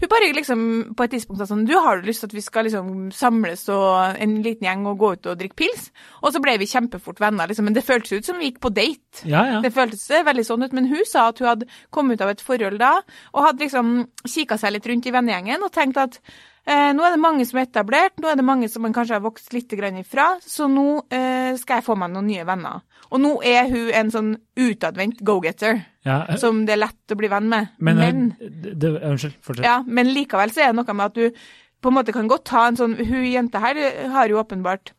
[0.00, 0.60] hun bare liksom
[0.98, 3.62] på et tidspunkt sa sånn Du, har du lyst til at vi skal liksom samles
[3.72, 5.90] og en liten gjeng og gå ut og drikke pils?
[6.22, 7.68] Og så ble vi kjempefort venner, liksom.
[7.68, 9.22] Men det føltes ut som vi gikk på date.
[9.22, 9.60] Ja, ja.
[9.64, 12.34] Det føltes eh, veldig sånn ut, men hun sa at hun hadde kommet ut av
[12.34, 12.96] et forhold da,
[13.32, 13.94] og hadde liksom
[14.26, 16.18] kikka seg litt rundt i vennegjengen og tenkt at
[16.64, 19.24] nå er det mange som er etablert, nå er det mange som man kanskje har
[19.24, 22.80] vokst litt ifra, så nå eh, skal jeg få meg noen nye venner.
[23.12, 26.22] Og nå er hun en sånn utadvendt go-getter, ja.
[26.40, 27.74] som det er lett å bli venn med.
[27.78, 29.68] Men, men eh, det, det, unnskyld, fortsett.
[29.68, 31.46] ja, men likevel så er det noe med at du
[31.84, 33.76] på en måte kan godt ta en sånn Hun jenta her
[34.08, 34.94] har jo åpenbart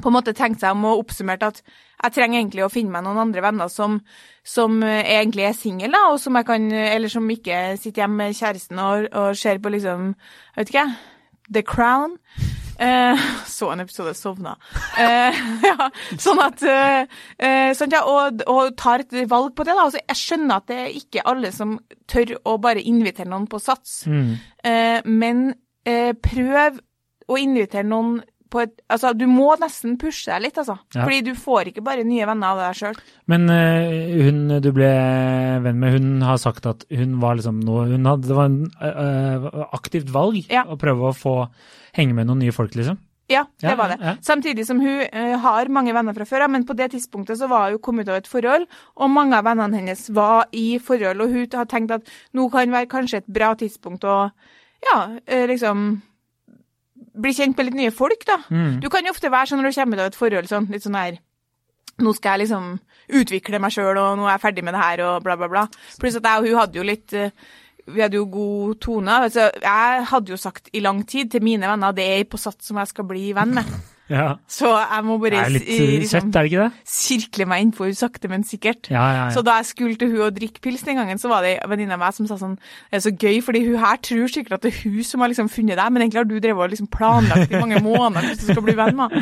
[0.00, 1.60] på en måte tenkt seg om og oppsummert at
[2.04, 3.98] jeg trenger egentlig å finne meg noen andre venner som,
[4.46, 8.82] som egentlig er single, og som jeg kan Eller som ikke sitter hjemme med kjæresten
[8.82, 10.88] og, og ser på liksom Jeg vet ikke,
[11.52, 12.18] The Crown.
[12.78, 14.56] Eh, så en episode, sovna.
[14.98, 19.74] Eh, ja, sånn at eh, sånn, ja, og, og, tar et valg på det.
[19.74, 19.86] da.
[19.86, 21.76] Altså, jeg skjønner at det er ikke alle som
[22.10, 24.34] tør å bare invitere noen på Sats, mm.
[24.64, 25.50] Eh, men
[25.84, 26.78] eh, prøv
[27.28, 28.14] å invitere noen
[28.54, 30.76] på et Altså, du må nesten pushe deg litt, altså.
[30.94, 31.04] Ja.
[31.04, 32.98] Fordi du får ikke bare nye venner av deg sjøl.
[33.30, 34.90] Men uh, hun du ble
[35.64, 38.60] venn med, hun har sagt at hun var liksom noe hun hadde, Det var en
[38.78, 40.66] uh, aktivt valg ja.
[40.68, 41.34] å prøve å få
[41.96, 43.00] henge med noen nye folk, liksom?
[43.30, 43.96] Ja, det ja, var det.
[44.04, 44.16] Ja.
[44.22, 47.72] Samtidig som hun uh, har mange venner fra før, men på det tidspunktet så var
[47.72, 48.66] hun kommet av et forhold,
[49.00, 52.74] og mange av vennene hennes var i forhold, og hun har tenkt at nå kan
[52.74, 54.18] være kanskje et bra tidspunkt å
[54.84, 56.02] ja, uh, liksom
[57.14, 58.40] bli kjent med litt nye folk, da.
[58.50, 58.80] Mm.
[58.82, 61.00] Du kan jo ofte være sånn når du kommer til et forhold, sånn litt sånn
[61.00, 61.22] her
[62.02, 62.72] Nå skal jeg liksom
[63.20, 65.60] utvikle meg sjøl, og nå er jeg ferdig med det her, og bla, bla, bla.
[66.02, 67.28] Pluss at jeg og hun hadde jo litt uh,
[67.86, 69.18] vi hadde jo god tone.
[69.28, 72.70] Altså, jeg hadde jo sagt i lang tid til mine venner det er på Sats
[72.70, 73.74] som jeg skal bli venn med.
[74.12, 74.34] Ja.
[74.50, 76.88] Så jeg må bare Det er litt eh, liksom, søtt, er det ikke det?
[76.94, 78.90] sirkle meg innpå henne sakte, men sikkert.
[78.92, 81.44] Ja, ja, så da jeg skulle til hun og drikke pils den gangen, så var
[81.46, 84.00] det en venninne av meg som sa sånn Det er så gøy, fordi hun her
[84.04, 86.36] tror sikkert at det er hun som har liksom funnet deg, men egentlig har du
[86.36, 89.16] drevet og liksom planlagt i mange måneder hvis du skal bli venn med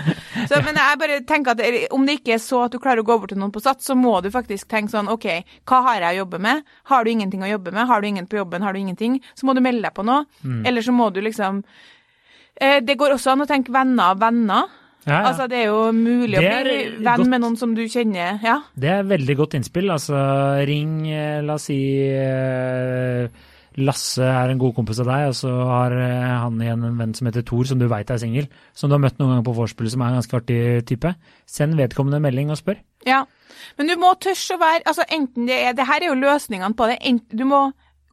[0.51, 3.07] så, Men jeg bare tenker at om det ikke er så at du klarer å
[3.07, 5.29] gå bort til noen på Sats, så må du faktisk tenke sånn OK,
[5.69, 6.67] hva har jeg å jobbe med?
[6.91, 7.87] Har du ingenting å jobbe med?
[7.87, 8.67] Har du ingen på jobben?
[8.67, 9.21] Har du ingenting?
[9.39, 10.25] Så må du melde deg på noe.
[10.43, 10.63] Mm.
[10.67, 11.63] Eller så må du liksom
[12.61, 14.71] Det går også an å tenke venner av venner.
[15.03, 15.23] Ja, ja.
[15.33, 18.39] Altså, det er jo mulig å bli venn godt, med noen som du kjenner.
[18.45, 18.61] Ja.
[18.79, 19.91] Det er veldig godt innspill.
[19.91, 20.15] Altså,
[20.69, 23.49] ring, eh, la oss si eh,
[23.81, 27.15] Lasse er en god kompis av deg, og så har eh, han igjen en venn
[27.17, 29.55] som heter Thor, som du veit er singel, som du har møtt noen ganger på
[29.57, 30.59] vorspiel, som er en ganske artig
[30.91, 31.15] type.
[31.49, 32.83] Send vedkommende en melding og spør.
[33.09, 33.25] Ja,
[33.79, 36.77] men du må tørre å være altså enten det er, det her er jo løsningene
[36.79, 37.01] på det.
[37.33, 37.65] Du må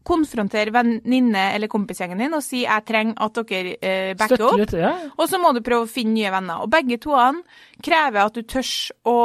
[0.08, 4.60] konfrontere venninne eller kompisgjengen din og si jeg trenger at dere eh, backer opp.
[4.62, 4.94] Litt, ja.
[5.18, 6.64] Og så må du prøve å finne nye venner.
[6.64, 7.44] Og begge toene
[7.84, 8.70] krever at du tør
[9.10, 9.18] å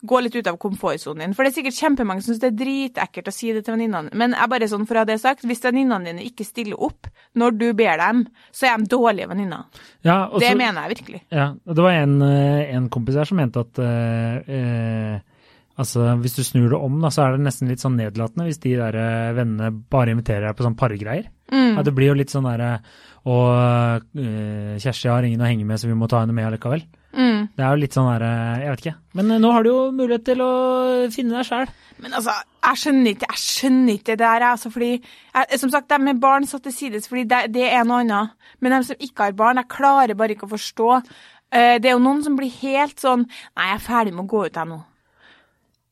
[0.00, 1.34] gå litt ut av komfortsonen din.
[1.36, 4.12] For det er sikkert kjempemange som syns det er dritekkelt å si det til venninnene.
[4.16, 7.10] Men jeg bare sånn for å ha det sagt, hvis venninnene dine ikke stiller opp
[7.38, 8.24] når du ber dem,
[8.56, 9.82] så er de dårlige venninner.
[10.06, 11.24] Ja, det mener jeg virkelig.
[11.34, 15.39] Ja, og det var en, eh, en kompis her som mente at uh, uh,
[15.80, 18.60] Altså, Hvis du snur det om, da, så er det nesten litt sånn nedlatende hvis
[18.60, 21.30] de der eh, vennene bare inviterer deg på sånn pargreier.
[21.50, 21.78] Mm.
[21.78, 22.76] Ja, det blir jo litt sånn derre
[23.26, 26.84] Og uh, Kjersti har ingen å henge med, så vi må ta henne med allikevel.
[27.10, 27.48] Mm.
[27.56, 28.94] Det er jo litt sånn derre Jeg vet ikke.
[29.18, 30.52] Men nå har du jo mulighet til å
[31.10, 31.72] finne deg sjæl.
[32.04, 32.36] Men altså,
[32.68, 36.22] jeg skjønner ikke jeg skjønner ikke det der, altså, fordi jeg, Som sagt, de med
[36.22, 38.36] barn satt til sides fordi det, det, er noe annet.
[38.60, 40.92] Men de som ikke har barn, jeg klarer bare ikke å forstå.
[41.50, 44.44] Det er jo noen som blir helt sånn Nei, jeg er ferdig med å gå
[44.46, 44.78] ut, jeg nå.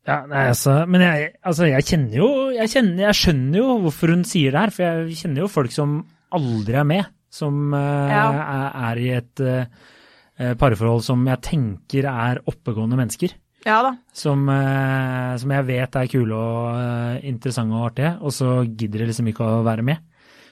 [0.07, 4.15] Ja, nei, altså, Men jeg, altså, jeg kjenner jo jeg, kjenner, jeg, skjønner jo hvorfor
[4.15, 4.75] hun sier det her.
[4.75, 5.99] For jeg kjenner jo folk som
[6.35, 7.11] aldri er med.
[7.29, 8.25] Som uh, ja.
[8.33, 13.35] er, er, i et uh, parforhold som jeg tenker er oppegående mennesker.
[13.67, 13.93] Ja da.
[14.17, 19.11] Som, uh, som jeg vet er kule og interessante og artige, og så gidder de
[19.11, 20.01] liksom ikke å være med.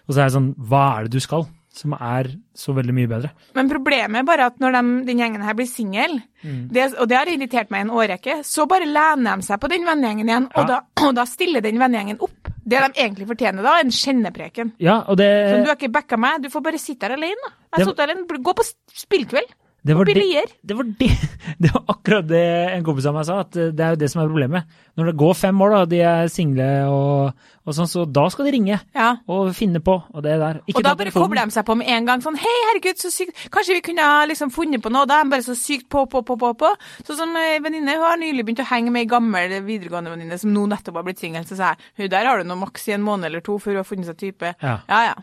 [0.06, 1.48] Og så er det sånn Hva er det du skal?
[1.76, 3.30] Som er så veldig mye bedre.
[3.56, 6.62] Men problemet er bare at når de, den gjengen her blir singel, mm.
[6.72, 9.86] og det har irritert meg i en årrekke, så bare lener de seg på den
[9.88, 10.62] vennegjengen igjen, ja.
[10.62, 12.52] og, da, og, da, stiller den vennegjengen opp.
[12.66, 14.72] Det de egentlig fortjener da, er en kjennepreken.
[14.82, 15.28] Ja, og det...
[15.52, 17.52] Som du har ikke backa meg, du får bare sitte her alene.
[17.76, 18.08] Jeg det...
[18.08, 18.42] alene.
[18.48, 18.66] Gå på
[19.04, 19.54] spillkveld.
[19.86, 21.08] Det var, det, det, var det,
[21.62, 24.22] det var akkurat det en kompis av meg sa, at det er jo det som
[24.22, 24.72] er problemet.
[24.98, 28.48] Når det går fem år, da, de er single og, og sånn, så da skal
[28.48, 29.08] de ringe ja.
[29.30, 29.94] og finne på.
[30.10, 30.58] Og det der.
[30.66, 32.24] Ikke og da bare kobler de seg på med en gang.
[32.24, 33.44] Sånn hei, herregud, så sykt.
[33.54, 35.06] Kanskje vi kunne ha liksom funnet på noe?
[35.06, 36.52] Da er de bare så sykt på, på, på, på.
[36.64, 36.72] på.
[37.06, 40.40] Sånn som ei venninne, hun har nylig begynt å henge med ei gammel videregående venninne
[40.42, 41.46] som nå nettopp har blitt singel.
[41.46, 43.76] Så sa jeg hun der har du noe maks i en måned eller to før
[43.76, 44.56] hun har funnet seg type.
[44.58, 45.02] Ja, ja.
[45.12, 45.16] ja.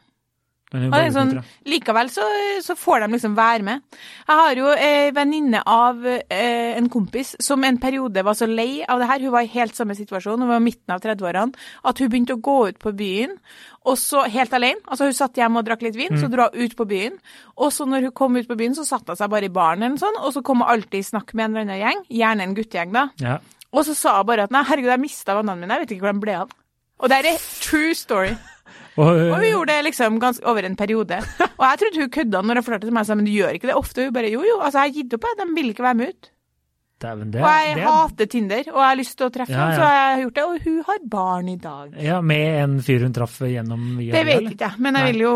[0.74, 1.36] Sånn,
[1.70, 2.26] likevel så,
[2.66, 3.84] så, får de liksom være med.
[4.26, 8.82] Jeg har jo ei venninne av eh, en kompis som en periode var så lei
[8.82, 9.22] av det her.
[9.22, 11.54] Hun var i helt samme situasjon, hun var midten av 30-årene,
[11.86, 13.36] at hun begynte å gå ut på byen.
[13.86, 14.82] Og så helt alene.
[14.88, 16.22] Altså Hun satt hjemme og drakk litt vin, mm.
[16.24, 17.20] så dro hun ut på byen.
[17.60, 19.86] Og så når hun kom ut på byen, så satte hun seg bare i baren
[19.86, 22.48] eller sånn, og så kom hun alltid i snakk med en eller annen gjeng, gjerne
[22.48, 23.06] en guttegjeng, da.
[23.22, 23.38] Ja.
[23.74, 26.08] Og så sa hun bare at nei, herregud, jeg mista vennene mine, jeg vet ikke
[26.08, 26.58] hvor de ble av.
[27.04, 28.34] Og det er en true story.
[28.94, 31.18] Og, og hun gjorde det liksom ganske over en periode.
[31.60, 33.80] Og jeg trodde hun kødda når jeg fortalte til meg, men du gjør ikke det
[33.80, 34.06] ofte.
[34.06, 35.40] Hun bare jo, jo, altså jeg har gitt opp, jeg.
[35.40, 36.30] De vil ikke være med ut.
[37.04, 39.64] Dæven, det, og jeg det, hater Tinder, og jeg har lyst til å treffe ja,
[39.68, 39.76] ja.
[39.76, 40.44] så jeg har gjort det.
[40.44, 41.96] Og hun har barn i dag.
[42.00, 45.26] Ja, Med en fyr hun traff gjennom via Det vet ikke jeg, men jeg vil
[45.26, 45.34] jo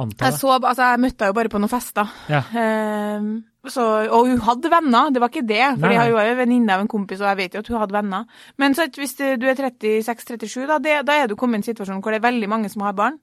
[0.00, 2.12] Anta Jeg, så, altså, jeg møtte henne jo bare på noen fester.
[2.32, 2.40] Ja.
[2.56, 3.26] Eh,
[3.68, 5.60] så, og hun hadde venner, det var ikke det.
[5.78, 7.96] For hun var jo venninne av en kompis, og jeg vet jo at hun hadde
[7.98, 8.24] venner.
[8.58, 12.00] Men så, hvis du er 36-37, da, det, da er du kommet i en situasjon
[12.02, 13.20] hvor det er veldig mange som har barn.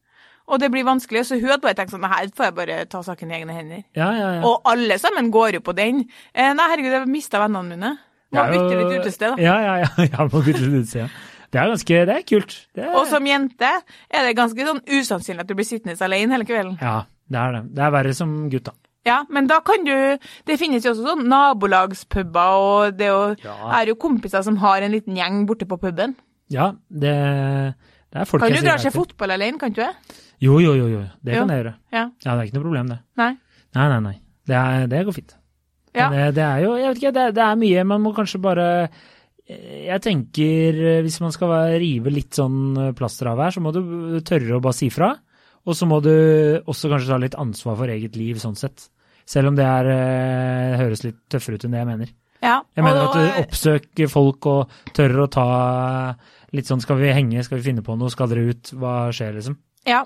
[0.50, 3.02] Og det blir vanskelig, så hun hadde bare tenkt sånn Her får jeg bare ta
[3.06, 3.84] saken i egne hender.
[3.98, 4.46] Ja, ja, ja.
[4.50, 6.06] Og alle sammen går jo på den.
[6.34, 7.92] Eh, nei, herregud, jeg mista vennene mine.
[8.34, 9.42] Må bytte litt utested, da.
[9.42, 9.90] Ja, ja, ja.
[10.06, 11.06] Jeg må bytte litt utested.
[11.06, 11.10] ja.
[11.52, 12.54] Det er ganske Det er kult.
[12.76, 13.70] Det er, Og som jente
[14.10, 16.78] er det ganske sånn usannsynlig at du blir sittende alene hele kvelden.
[16.82, 17.64] Ja, det er det.
[17.76, 18.74] Det er verre som gutt, da.
[19.08, 23.56] Ja, men da kan du Det finnes jo også sånn nabolagspuber, og det jo, Ja.
[23.82, 26.16] er jo kompiser som har en liten gjeng borte på puben.
[26.50, 27.14] Ja, det,
[28.12, 29.94] det er folk Kan jeg du dra sier seg fotball alene, kan du det?
[30.42, 30.88] Jo, jo, jo.
[30.88, 31.04] jo.
[31.24, 31.40] Det Jo.
[31.46, 31.74] kan jeg gjøre.
[31.94, 32.10] Ja.
[32.26, 33.00] Ja, det er ikke noe problem, det.
[33.18, 33.38] Nei.
[33.76, 34.16] Nei, nei, nei.
[34.48, 35.36] Det, er, det går fint.
[35.96, 36.10] Ja.
[36.10, 38.38] Men det, det er jo Jeg vet ikke, det, det er mye Man må kanskje
[38.42, 38.90] bare eh,
[39.50, 43.74] Jeg tenker eh, hvis man skal rive litt sånn eh, plaster av her, så må
[43.74, 43.82] du
[44.26, 45.16] tørre å bare si fra.
[45.66, 46.14] Og så må du
[46.70, 48.88] også kanskje ta litt ansvar for eget liv, sånn sett.
[49.30, 52.14] Selv om det er, eh, høres litt tøffere ut enn det jeg mener.
[52.46, 52.60] Ja.
[52.78, 55.48] Jeg mener at du oppsøker folk og tør å ta
[56.56, 59.36] litt sånn Skal vi henge, skal vi finne på noe, skal dere ut, hva skjer,
[59.36, 59.58] liksom?
[59.88, 60.02] Ja.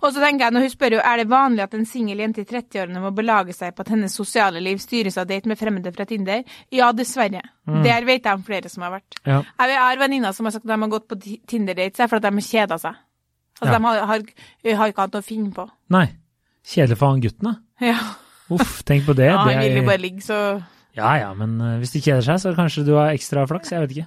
[0.00, 2.40] Og så tenker jeg, når hun spør jo, er det vanlig at en singel jente
[2.42, 5.92] i 30-årene må belage seg på at hennes sosiale liv styres av date med fremmede
[5.94, 6.42] fra Tinder?
[6.74, 7.42] Ja, dessverre.
[7.84, 9.18] Der vet jeg om flere som har vært.
[9.28, 9.42] Ja.
[9.60, 12.32] Jeg har venninner som har sagt at de har gått på ti- Tinder-dates fordi de
[12.40, 12.96] har kjeda seg.
[13.60, 13.78] Altså, Ja.
[13.78, 14.24] de har, har,
[14.80, 15.68] har ikke hatt noe å finne på.
[15.90, 16.06] Nei.
[16.64, 17.54] Kjedelig for han gutten, da.
[17.80, 17.98] Ja,
[18.50, 19.26] Uff, tenk på det.
[19.28, 20.62] ja han vil jo bare ligge, så
[20.96, 23.70] ja ja, men eh, hvis de kjeder seg, så kanskje du har ekstra flaks.
[23.70, 24.06] Jeg vet ikke.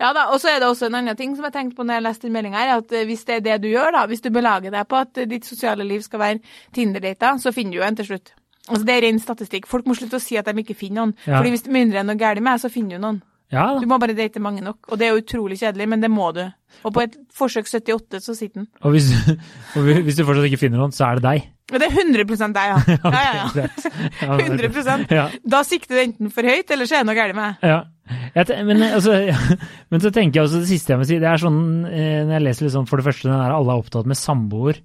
[0.00, 1.98] Ja da, og så er det også en annen ting som jeg tenkte på når
[2.00, 4.22] jeg leste den meldinga her, at eh, hvis det er det du gjør, da, hvis
[4.24, 6.40] du belager deg på at eh, ditt sosiale liv skal være
[6.74, 8.32] Tinder-dater, så finner du jo en til slutt.
[8.68, 9.66] Altså Det er ren statistikk.
[9.66, 11.14] Folk må slutte å si at de ikke finner noen.
[11.26, 11.38] Ja.
[11.40, 13.22] Fordi hvis det mindre er noe galt med så finner du noen.
[13.52, 14.78] Ja Du må bare date mange nok.
[14.88, 16.44] Og det er jo utrolig kjedelig, men det må du.
[16.86, 18.68] Og på et forsøk 78, så sitter den.
[18.80, 19.10] Og hvis,
[19.76, 21.50] og hvis du fortsatt ikke finner noen, så er det deg.
[21.72, 22.78] Det er 100 deg, ja.
[22.88, 23.66] Ja, ja, ja.
[24.22, 25.26] Ja, men- 100 Ja.
[25.44, 27.68] Da sikter du enten for høyt, eller så er det noe galt med deg.
[27.74, 27.78] Ja.
[28.68, 29.18] Men, altså,
[29.90, 32.36] men så tenker jeg også det siste jeg må si, det er sånn eh, når
[32.36, 34.80] jeg leser sånn for det første, den der alle er opptatt med samboer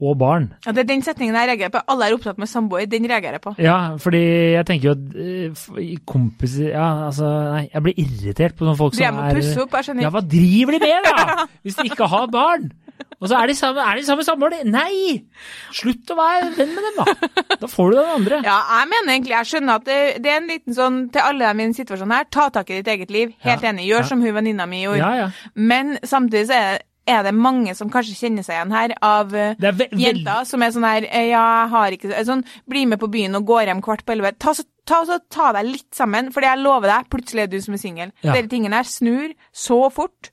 [0.00, 0.46] og barn.
[0.64, 1.82] Ja, det er den setningen jeg reagerer på.
[1.92, 2.86] Alle er opptatt med samboer.
[2.88, 3.52] Den reagerer jeg på.
[3.60, 4.22] Ja, fordi
[4.54, 8.96] jeg tenker jo at eh, kompiser Ja, altså, nei, jeg blir irritert på sånne folk
[8.96, 10.06] som Driver med å er pusse opp, jeg skjønner.
[10.06, 11.44] Ja, hva driver de med, da?
[11.66, 12.70] Hvis de ikke har barn?
[13.20, 14.60] Og så er de sammen, er de.
[14.70, 15.22] Nei!
[15.76, 17.54] Slutt å være venn med dem, da.
[17.60, 18.40] Da får du den andre.
[18.46, 21.50] Ja, jeg mener egentlig, jeg skjønner at det, det er en liten sånn, til alle
[21.50, 23.34] dem i den situasjonen her, ta tak i ditt eget liv.
[23.44, 24.08] Helt Ja, enig, gjør ja.
[24.12, 25.02] som hun venninna mi gjorde.
[25.02, 25.52] Ja, ja.
[25.54, 29.54] Men samtidig så er, er det mange som kanskje kjenner seg igjen her, av eh,
[29.60, 32.86] Det er jenter som er sånn her, eh, ja, jeg har ikke, eh, sånn, bli
[32.90, 34.32] med på byen og går hjem kvart på elleve.
[34.38, 37.76] Ta, så- ta, ta deg litt sammen, for jeg lover deg, plutselig er du som
[37.76, 38.12] er singel.
[38.24, 38.32] Ja.
[38.34, 40.32] Dere tingene her snur så fort.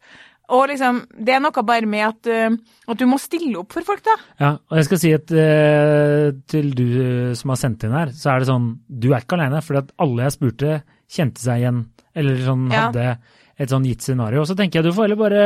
[0.56, 3.88] Og liksom, det er noe bare med at, uh, at du må stille opp for
[3.88, 4.16] folk, da.
[4.40, 8.14] Ja, og jeg skal si at uh, til du eh, som har sendt inn her,
[8.16, 10.78] så er det sånn, du er ikke alene, for alle jeg spurte
[11.12, 11.84] kjente seg igjen,
[12.18, 12.86] eller sånn Ja.
[12.88, 13.10] hadde
[13.58, 14.46] et sånn gitt scenario.
[14.46, 15.44] Og så tenker jeg du får heller bare,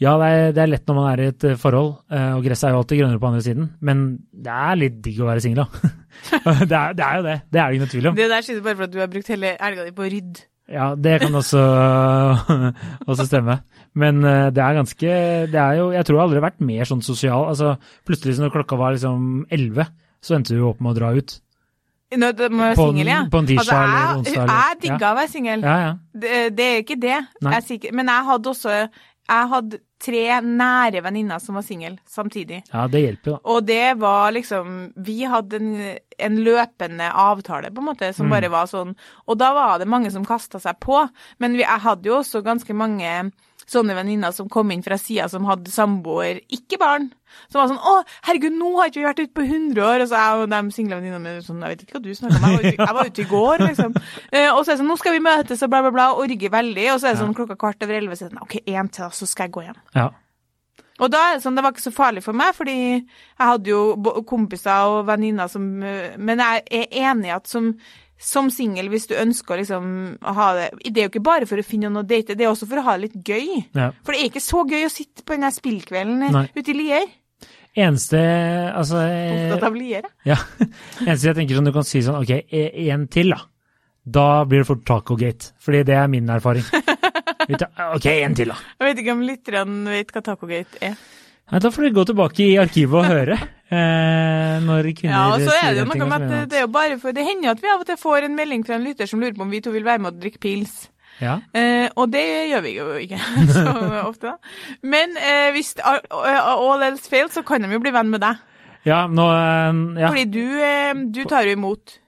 [0.00, 2.72] ja det er, det er lett når man er i et forhold, og gresset er
[2.72, 5.90] jo alltid grønnere på andre siden, men det er litt digg å være singel da.
[6.70, 8.16] det, er, det er jo det, det er det noe tvil om.
[8.16, 10.46] Det der skyldes bare for at du har brukt hele elga di på å rydde.
[10.70, 11.60] Ja, det kan også,
[13.10, 13.58] også stemme.
[13.94, 15.12] Men eh, det er ganske
[15.50, 17.48] Det er jo Jeg tror jeg aldri har vært mer sånn sosial.
[17.50, 17.76] Altså,
[18.06, 19.86] plutselig når klokka var liksom elleve,
[20.22, 21.40] så endte du opp med å dra ut.
[22.10, 23.20] Nå, det må være På singel, ja.
[23.30, 25.60] på en tirsdag altså, eller onsdag eller- Jeg digga å være singel.
[25.62, 25.92] Ja, ja.
[26.12, 27.18] Det, det er ikke det.
[27.42, 27.92] Jeg.
[27.94, 28.72] Men jeg hadde også
[29.30, 32.62] Jeg hadde tre nære venninner som var single samtidig.
[32.72, 33.38] Ja, det hjelper, da.
[33.44, 35.68] Og det var liksom Vi hadde en,
[36.18, 38.30] en løpende avtale, på en måte, som Mm.
[38.30, 38.96] bare var sånn.
[39.28, 41.08] Og da var det mange som kasta seg på.
[41.38, 43.30] Men vi, jeg hadde jo også ganske mange
[43.70, 47.10] sånne venninner som kom inn fra sida som hadde samboer, ikke barn.
[47.48, 50.08] Som var sånn 'Å, herregud, nå har ikke vi vært ute på 100 år.' Og
[50.10, 52.42] så er jo de single venninnene mine sånn 'Jeg vet ikke hva du snakker om,
[52.42, 53.94] jeg var ute, jeg var ute i går', liksom.
[54.32, 56.14] Eh, og så er det sånn 'Nå skal vi møtes', og bla, bla, bla.
[56.14, 56.86] Orger veldig.
[56.94, 58.90] Og så er det sånn klokka kvart over elleve, så er det sånn 'OK, én
[58.90, 59.82] til, så skal jeg gå hjem'.
[59.94, 60.10] Ja.
[61.00, 63.04] Og da er det sånn, det var ikke så farlig for meg, fordi jeg
[63.38, 63.96] hadde jo
[64.28, 67.72] kompiser og venninner som øh, Men jeg er enig i at som,
[68.20, 69.84] som singel, hvis du ønsker å liksom
[70.36, 72.50] ha det Det er jo ikke bare for å finne noe å date, det er
[72.52, 73.62] også for å ha det litt gøy.
[73.72, 73.86] ja.
[74.04, 76.44] For det er ikke så gøy å sitte på den der spillkvelden eh, Nei.
[76.54, 77.06] ute i Lier.
[77.80, 78.18] Eneste
[78.74, 80.08] Altså eh, Opptatt av Lier.
[80.28, 80.36] ja.
[81.06, 83.40] Eneste jeg tenker sånn, du kan si sånn OK, én til, da.
[84.04, 85.52] Da blir det fort tacogate.
[85.62, 86.64] Fordi det er min erfaring.
[87.94, 88.56] OK, én til, da.
[88.80, 90.96] Jeg vet ikke om lytterne vet hva Tacogate er.
[91.50, 93.36] Nei, da får dere gå tilbake i arkivet og høre.
[93.70, 96.70] Eh, når kvinner Ja, og så er det jo noe med at det er jo
[96.74, 98.82] bare for Det hender jo at vi av og til får en melding fra en
[98.86, 100.88] lytter som lurer på om vi to vil være med og drikke pils.
[101.20, 101.36] Ja.
[101.54, 103.18] Eh, og det gjør vi jo ikke
[103.54, 103.74] så
[104.06, 104.36] ofte, da.
[104.82, 108.40] Men eh, hvis all else fails, så kan de jo bli venn med deg.
[108.88, 110.08] Ja, nå eh, ja.
[110.10, 111.98] Fordi du, eh, du tar jo imot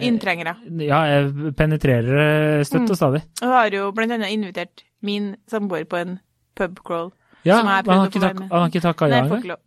[0.00, 0.54] inntrengere.
[0.80, 2.90] ja, jeg penetrerer støtt Mm.
[2.94, 3.22] og stadig.
[3.42, 6.18] Og har jo blant annet invitert min samboer på en
[6.56, 7.10] pubcrawl.
[7.44, 8.48] Ja, Som jeg prøvde å få være med.
[8.50, 9.60] han har ikke takka ja engang?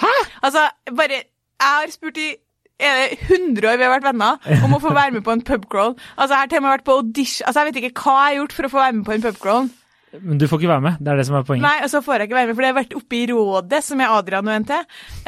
[0.00, 0.14] Hæ?!
[0.42, 2.30] Altså, bare Jeg har spurt i
[2.80, 5.42] er det 100 år vi har vært venner om å få være med på en
[5.44, 5.98] pubcrawl.
[6.16, 8.30] Altså, jeg har til og med vært på audition Altså, jeg vet ikke hva jeg
[8.30, 9.68] har gjort for å få være med på en pubcrawl.
[10.24, 11.62] Men du får ikke være med, det er det som er poenget.
[11.62, 13.80] Nei, og så får jeg ikke være med, for det har vært oppe i rådet,
[13.86, 14.72] som er Adrian og NT,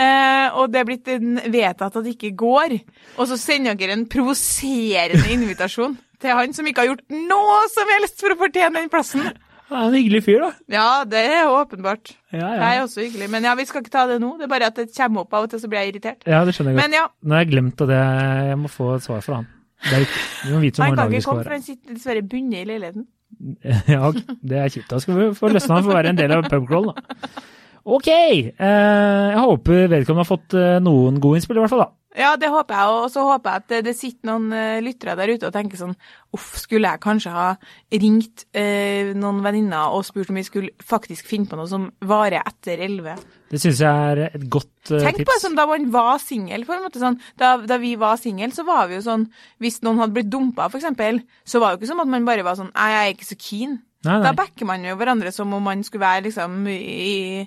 [0.02, 1.10] eh, og det er blitt
[1.54, 2.74] vedtatt at det ikke går.
[3.14, 7.94] Og så sender dere en provoserende invitasjon til han som ikke har gjort noe som
[7.94, 9.28] helst for å fortjene den plassen.
[9.72, 10.50] Han er en hyggelig fyr, da.
[10.74, 12.12] Ja, det er åpenbart.
[12.32, 13.28] Ja, Jeg er også hyggelig.
[13.32, 14.34] Men ja, vi skal ikke ta det nå.
[14.38, 16.22] Det er bare at det kommer opp av og til, så blir jeg irritert.
[16.26, 16.84] ja, det skjønner jeg godt.
[16.90, 19.48] Men ja, Nå har jeg glemt at jeg, jeg må få et svar fra han.
[19.82, 20.22] Det er viktig.
[20.46, 21.58] Vi må vite hvor han mange kan lag vi ikke komme, for være.
[21.58, 23.06] han sitter dessverre bundet i leiligheten.
[23.96, 24.12] Ja,
[24.44, 24.90] det er kjipt.
[24.92, 27.40] Da skal vi få løsne han for å være en del av pubcrawl, da.
[27.82, 28.08] Ok!
[28.12, 31.82] Eh, jeg håper vedkommende har fått eh, noen gode innspill, i hvert fall.
[31.86, 31.90] da.
[32.14, 35.30] Ja, det håper jeg, og så håper jeg at det- sitter noen eh, lyttere der
[35.32, 35.94] ute og tenker sånn
[36.36, 37.46] Uff, skulle jeg kanskje ha
[37.92, 42.42] ringt eh, noen venninner og spurt om vi skulle faktisk finne på noe som varer
[42.44, 43.14] etter elleve?
[43.52, 45.28] Det syns jeg er et godt eh, Tenk tips.
[45.28, 47.18] på det sånn da man var singel, på en måte sånn.
[47.40, 49.26] Da, da vi var singel, så var vi jo sånn
[49.60, 52.24] Hvis noen hadde blitt dumpa, for eksempel, så var det jo ikke sånn at man
[52.28, 53.78] bare var sånn Nei, jeg er ikke så keen.
[54.04, 54.36] Nei, Da nei.
[54.40, 57.46] backer man jo hverandre som om man skulle være liksom i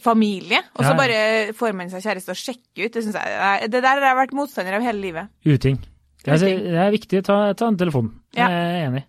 [0.00, 0.98] familie, og så ja.
[0.98, 1.20] bare
[1.58, 2.96] får man seg kjæreste og sjekker ut.
[2.96, 5.32] Det jeg, det der har jeg vært motstander av hele livet.
[5.44, 5.78] Uting.
[6.24, 7.24] Det er, det er viktig.
[7.26, 8.12] Ta, ta en telefon.
[8.38, 8.46] Ja.
[8.48, 9.06] Jeg er enig.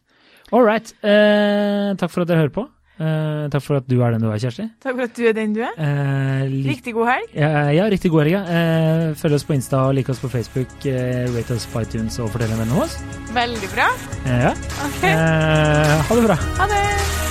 [0.53, 0.89] All right.
[1.05, 2.67] Eh, takk for at dere hører på.
[3.01, 4.67] Eh, takk for at du er den du er, Kjersti.
[4.83, 5.73] Takk for at du er den du er.
[5.81, 7.31] Eh, Riktig god helg.
[7.33, 8.35] ja, ja, riktig god helg.
[8.35, 8.43] ja.
[8.45, 10.73] Eh, følg oss på Insta og lik oss på Facebook.
[10.85, 12.99] Eh, rate oss på iTunes og fortell en venn om oss.
[13.33, 13.89] Veldig bra.
[14.25, 14.55] Eh, ja.
[14.91, 15.13] Okay.
[15.13, 16.39] Eh, ha det bra.
[16.61, 17.22] ha det.